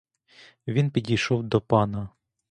Він 0.67 0.91
підійшов 0.91 1.43
до 1.43 1.61
пана. 1.61 2.09